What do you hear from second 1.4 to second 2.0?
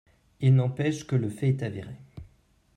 est avéré.